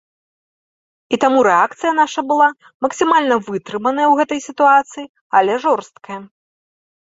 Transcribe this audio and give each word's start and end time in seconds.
І 1.15 1.19
таму 1.23 1.39
рэакцыя 1.47 1.91
наша 2.01 2.19
была 2.33 2.49
максімальна 2.87 3.35
вытрыманая 3.53 4.07
ў 4.09 4.13
гэтай 4.23 4.39
сітуацыі, 4.49 5.09
але 5.41 5.63
жорсткая. 5.71 6.19